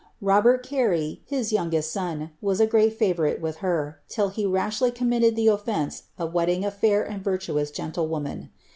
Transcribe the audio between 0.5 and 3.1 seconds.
Carey, his youngest son, was a great